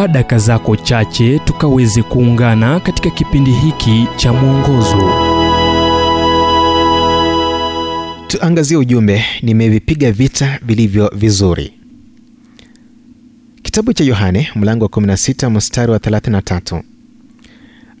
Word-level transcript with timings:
chukua 0.00 0.08
daka 0.12 0.38
zako 0.38 0.76
chache 0.76 1.38
tukaweze 1.38 2.02
kuungana 2.02 2.80
katika 2.80 3.10
kipindi 3.10 3.50
hiki 3.52 4.06
cha 4.16 4.32
mwongozo. 4.32 5.12
Tuangazie 8.26 8.76
ujumbe 8.76 9.24
nimevipiga 9.42 10.12
vita 10.12 10.58
vilivyo 10.62 11.10
vizuri. 11.16 11.72
Kitabu 13.62 13.92
cha 13.92 14.04
yohane 14.04 14.48
mlango 14.54 14.84
wa 14.84 14.90
16 14.90 15.50
mstari 15.50 15.92
wa 15.92 15.98
33 15.98 16.82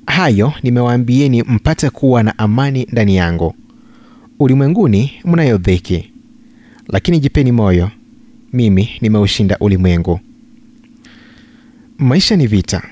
hayo 0.06 0.52
nimewaambieni 0.62 1.42
mpate 1.42 1.90
kuwa 1.90 2.22
na 2.22 2.38
amani 2.38 2.86
ndani 2.92 3.16
yangu. 3.16 3.54
Ulimwenguni 4.38 5.12
mnayo 5.24 5.58
dhiki 5.58 6.12
lakini 6.88 7.18
jipeni 7.20 7.52
moyo 7.52 7.90
mimi 8.52 8.88
nimeushinda 9.00 9.56
ulimwengu 9.60 10.20
maisha 12.00 12.36
ni 12.36 12.46
vita. 12.46 12.82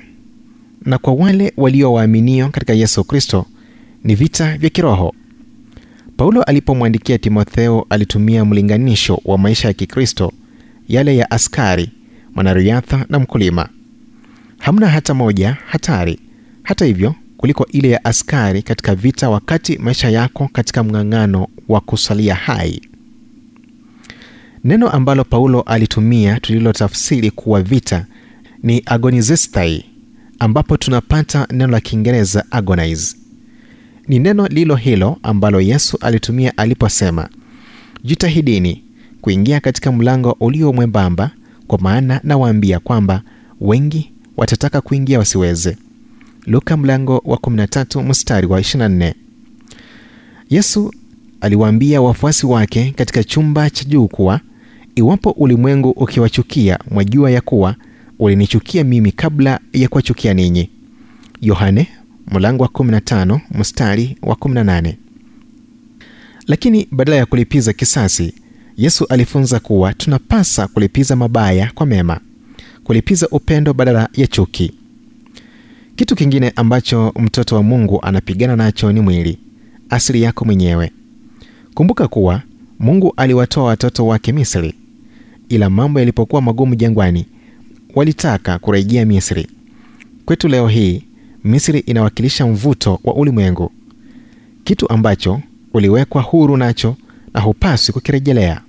Na 0.84 0.98
kwa 0.98 1.12
wale 1.14 1.52
waliowaaminio 1.56 2.48
katika 2.48 2.72
yesu 2.72 3.04
kristo 3.04 3.46
ni 4.04 4.14
vita 4.14 4.58
vya 4.58 4.70
kiroho. 4.70 5.14
Paulo 6.16 6.42
alipomwandikia 6.42 7.18
timotheo 7.18 7.86
alitumia 7.90 8.44
mlinganisho 8.44 9.20
wa 9.24 9.38
maisha 9.38 9.68
ya 9.68 9.74
kikristo 9.74 10.32
yale 10.88 11.16
ya 11.16 11.30
askari 11.30 11.90
mwanariadha 12.34 13.06
na 13.08 13.18
mkulima. 13.18 13.68
Hamna 14.58 14.88
hata 14.88 15.14
moja 15.14 15.56
hatari. 15.66 16.18
Hata 16.62 16.84
hivyo 16.84 17.14
kuliko 17.36 17.66
ile 17.66 17.90
ya 17.90 18.04
askari 18.04 18.62
katika 18.62 18.94
vita 18.94 19.30
wakati 19.30 19.78
maisha 19.78 20.10
yako 20.10 20.48
katika 20.52 20.82
mng'ang'ano 20.84 21.46
wa 21.68 21.80
kusalia 21.80 22.34
hai. 22.34 22.80
Neno 24.64 24.90
ambalo 24.90 25.24
paulo 25.24 25.60
alitumia 25.60 26.40
tulilotafsiri 26.40 27.30
kuwa 27.30 27.62
vita 27.62 28.06
ni 28.62 28.82
agonizistai 28.86 29.84
ambapo 30.38 30.76
tunapata 30.76 31.46
neno 31.50 31.66
la 31.72 31.80
kiingereza 31.80 32.44
agonize. 32.50 33.16
Ni 34.08 34.18
neno 34.18 34.46
lilo 34.46 34.76
hilo 34.76 35.18
ambalo 35.22 35.60
yesu 35.60 35.98
alitumia 36.00 36.56
aliposema 36.58 37.28
jitahidini 38.04 38.84
kuingia 39.20 39.60
katika 39.60 39.92
mlango 39.92 40.36
ulio 40.40 40.72
mwembamba 40.72 41.30
kwa 41.66 41.78
maana 41.78 42.20
nawaambia 42.24 42.78
kwamba 42.80 43.22
wengi 43.60 44.12
watataka 44.36 44.80
kuingia 44.80 45.18
wasiweze. 45.18 45.76
Luka 46.46 46.76
mlango 46.76 47.22
wa 47.24 47.36
13 47.36 48.02
mstari 48.08 48.46
wa 48.46 48.60
24 48.60 49.14
yesu 50.50 50.92
aliwaambia 51.40 52.00
wafuasi 52.02 52.46
wake 52.46 52.92
katika 52.96 53.24
chumba 53.24 53.70
cha 53.70 53.84
juu 53.84 54.08
kuwa 54.08 54.40
iwapo 54.94 55.30
ulimwengu 55.30 55.90
ukiwachukia 55.90 56.78
mwajua 56.90 57.30
ya 57.30 57.40
kuwa 57.40 57.74
ulinichukia 58.18 58.84
mimi 58.84 59.12
kabla 59.12 59.60
ya 59.72 59.88
kuwachukia 59.88 60.34
ninyi. 60.34 60.70
Yohane 61.40 61.88
mlango 62.32 62.62
wa 62.62 62.68
15 62.68 63.40
mstari 63.54 64.16
wa 64.22 64.34
18 64.34 64.94
lakini 66.46 66.88
badala 66.90 67.16
ya 67.16 67.26
kulipiza 67.26 67.72
kisasi 67.72 68.34
yesu 68.76 69.06
alifunza 69.08 69.60
kuwa 69.60 69.94
tunapasa 69.94 70.66
kulipiza 70.68 71.16
mabaya 71.16 71.70
kwa 71.74 71.86
mema 71.86 72.20
kulipiza 72.84 73.28
upendo 73.28 73.74
badala 73.74 74.08
ya 74.14 74.26
chuki. 74.26 74.72
Kitu 75.96 76.16
kingine 76.16 76.52
ambacho 76.56 77.12
mtoto 77.18 77.56
wa 77.56 77.62
mungu 77.62 78.00
anapigana 78.02 78.56
nacho 78.56 78.92
ni 78.92 79.00
mwili 79.00 79.38
asili 79.90 80.22
yako 80.22 80.44
mwenyewe. 80.44 80.92
Kumbuka 81.74 82.08
kuwa 82.08 82.42
mungu 82.78 83.12
aliwatoa 83.16 83.64
watoto 83.64 84.06
wake 84.06 84.32
misri 84.32 84.74
ila 85.48 85.70
mambo 85.70 85.98
yalipokuwa 85.98 86.42
magumu 86.42 86.74
jangwani 86.74 87.26
walitaka 87.94 88.58
kurejea 88.58 89.06
misri. 89.06 89.46
Kwetu 90.24 90.48
leo 90.48 90.68
hii 90.68 91.04
misri 91.44 91.78
inawakilisha 91.78 92.46
mvuto 92.46 93.00
wa 93.04 93.14
ulimwengu. 93.14 93.72
Kitu 94.64 94.90
ambacho 94.92 95.40
uliwekwa 95.74 96.22
huru 96.22 96.56
nacho 96.56 96.96
na 97.34 97.40
hupaswi 97.40 97.92
kukirejelea. 97.92 98.60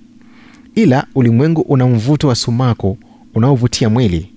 Ila 0.74 1.06
ulimwengu 1.14 1.60
una 1.60 1.86
mvuto 1.86 2.28
wa 2.28 2.34
sumaku 2.34 2.98
unaovutia 3.34 3.88
mwili. 3.88 4.32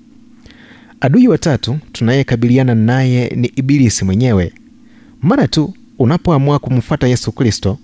Adui 1.01 1.27
watatu 1.27 1.79
tunayekabiliana 1.91 2.75
naye 2.75 3.29
ni 3.35 3.47
ibilisi 3.55 4.05
mwenyewe. 4.05 4.53
Mara 5.21 5.47
tu 5.47 5.73
unapoamua 5.99 6.59
kumfuata 6.59 7.07
yesu 7.07 7.31
kristo 7.31 7.77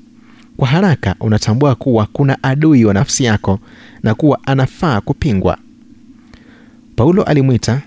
kwa 0.57 0.67
haraka 0.67 1.15
unatambua 1.19 1.75
kuwa 1.75 2.05
kuna 2.13 2.43
adui 2.43 2.85
wa 2.85 2.93
nafsi 2.93 3.23
yako 3.23 3.59
na 4.03 4.15
kuwa 4.15 4.39
anafaa 4.43 5.01
kupingwa 5.01 5.57
paulo 6.99 7.23
alimwita 7.23 7.81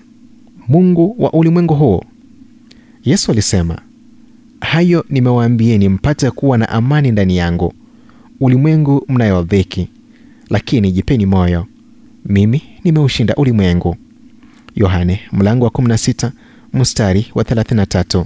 mungu 0.67 1.15
wa 1.19 1.33
ulimwengu 1.33 1.75
huu 1.75 2.01
yesu 3.03 3.31
alisema 3.31 3.81
hayo 4.61 5.05
nimewaambieni 5.09 5.89
mpate 5.89 6.31
kuwa 6.31 6.57
na 6.57 6.69
amani 6.69 7.11
ndani 7.11 7.37
yangu. 7.37 7.73
Ulimwengu 8.39 9.05
mnayo 9.09 9.43
dhiki 9.43 9.87
lakini 10.49 10.91
jipeni 10.91 11.25
moyo. 11.25 11.65
Mimi 12.25 12.61
nimeushinda 12.83 13.35
ulimwengu. 13.35 13.95
Yohane 14.75 15.19
mlango 15.31 15.65
wa 15.65 15.71
16 15.71 16.31
mstari 16.73 17.31
wa 17.35 17.43
33 17.43 18.25